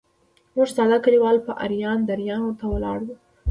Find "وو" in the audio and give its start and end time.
3.05-3.15